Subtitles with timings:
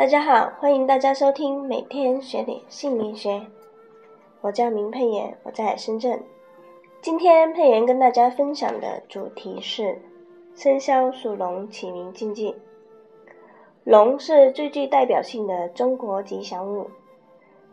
[0.00, 3.42] 大家好，欢迎大家收听每天学点姓名学。
[4.40, 6.22] 我叫明佩妍，我在深圳。
[7.02, 10.00] 今天佩妍跟大家分享的主题是
[10.54, 12.56] 生肖属龙起名禁忌。
[13.84, 16.88] 龙是最具代表性的中国吉祥物，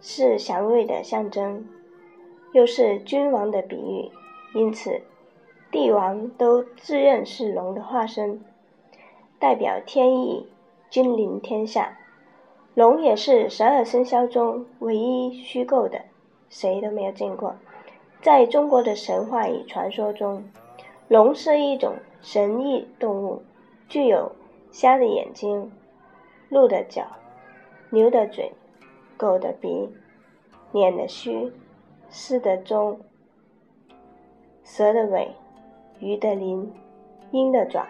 [0.02, 1.66] 是祥瑞的象征，
[2.52, 4.12] 又是君王的比喻，
[4.54, 5.02] 因此
[5.72, 8.42] 帝王都自认是龙的化身，
[9.40, 10.46] 代表天意，
[10.90, 11.98] 君临天下。
[12.78, 16.00] 龙也是十二生肖中唯一虚构的，
[16.48, 17.56] 谁都没有见过。
[18.22, 20.44] 在中国的神话与传说中，
[21.08, 23.42] 龙是一种神异动物，
[23.90, 24.32] 具有
[24.70, 25.72] 虾的眼睛、
[26.50, 27.08] 鹿的脚、
[27.90, 28.54] 牛的嘴、
[29.18, 29.90] 狗的鼻、
[30.72, 31.52] 脸的须、
[32.12, 32.96] 狮的鬃、
[34.64, 35.32] 蛇的尾、
[36.00, 36.72] 鱼的鳞、
[37.32, 37.88] 鹰的爪，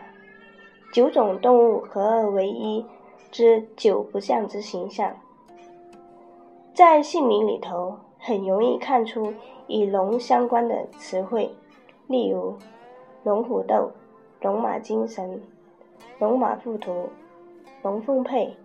[0.93, 2.85] 九种动物合二为一。
[3.31, 5.15] 之九不像之形象，
[6.73, 9.33] 在姓名里头很容易看出
[9.67, 11.51] 与龙相关的词汇，
[12.07, 12.55] 例如
[13.23, 13.91] 龙虎斗、
[14.41, 15.41] 龙马精神、
[16.19, 17.09] 龙马附图、
[17.83, 18.55] 龙凤配、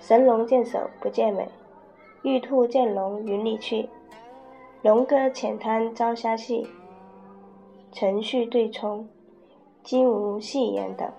[0.00, 1.48] 神龙见首不见尾、
[2.22, 3.88] 玉兔见龙云里去、
[4.82, 6.66] 龙哥浅滩朝虾戏、
[7.92, 9.08] 程序对冲、
[9.82, 11.10] 金无戏言等。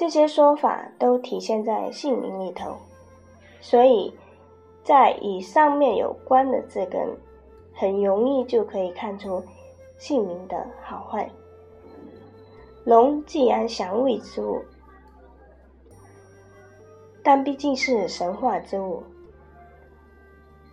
[0.00, 2.74] 这些说法都体现在姓名里头，
[3.60, 4.10] 所以，
[4.82, 7.06] 在与上面有关的字根，
[7.74, 9.44] 很容易就可以看出
[9.98, 11.30] 姓名的好坏。
[12.84, 14.62] 龙既然祥瑞之物，
[17.22, 19.02] 但毕竟是神话之物，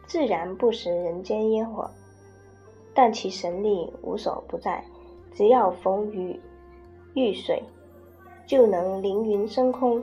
[0.07, 1.91] 自然不食人间烟火，
[2.93, 4.81] 但其神力无所不在，
[5.33, 6.39] 只要逢雨
[7.13, 7.61] 遇水。
[8.47, 10.01] 就能凌云升空，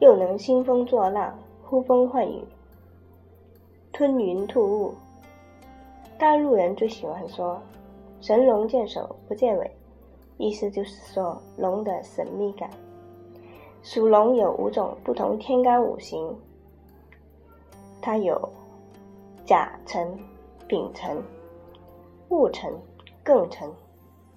[0.00, 2.42] 又能兴风作浪、呼风唤雨、
[3.92, 4.94] 吞云吐雾。
[6.18, 7.60] 大陆人最喜欢说
[8.22, 9.70] “神龙见首不见尾”，
[10.38, 12.70] 意思就是说龙的神秘感。
[13.82, 16.34] 属龙有五种不同天干五行，
[18.00, 18.48] 它有
[19.44, 20.18] 甲辰、
[20.66, 21.22] 丙辰、
[22.30, 22.72] 戊辰、
[23.22, 23.70] 庚辰、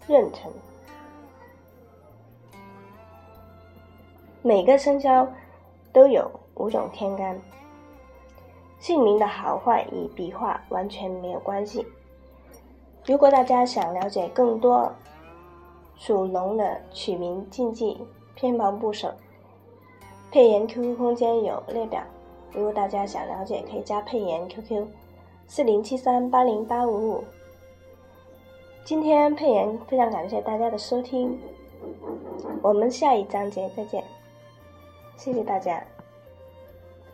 [0.05, 0.51] 壬辰。
[4.43, 5.27] 每个生肖
[5.93, 7.39] 都有五种天干，
[8.79, 11.85] 姓名的好坏与笔画完全没有关系。
[13.05, 14.91] 如果大家想了解更多
[15.95, 17.99] 属龙的取名禁忌，
[18.33, 19.11] 偏旁部首，
[20.31, 22.01] 配言 QQ 空间有列表。
[22.51, 24.87] 如果大家想了解，可以加配言 QQ：
[25.45, 27.23] 四零七三八零八五五。
[28.83, 31.39] 今天配言非常感谢大家的收听，
[32.63, 34.03] 我们下一章节再见。
[35.21, 36.00] 谢谢大家。